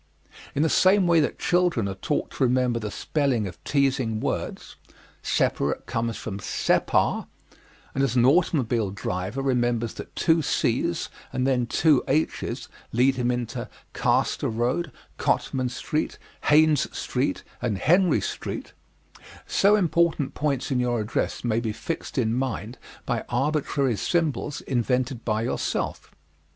[0.55, 4.75] In the same way that children are taught to remember the spelling of teasing words
[5.21, 7.27] separate comes from separ
[7.93, 13.29] and as an automobile driver remembers that two C's and then two H's lead him
[13.29, 18.73] into Castor Road, Cottman Street, Haynes Street and Henry Street,
[19.45, 25.23] so important points in your address may be fixed in mind by arbitrary symbols invented
[25.23, 26.09] by yourself.